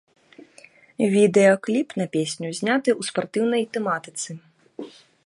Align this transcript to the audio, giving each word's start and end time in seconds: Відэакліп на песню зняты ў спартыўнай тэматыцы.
Відэакліп 1.15 1.87
на 2.03 2.09
песню 2.17 2.47
зняты 2.61 2.89
ў 2.99 3.11
спартыўнай 3.11 3.63
тэматыцы. 3.79 4.31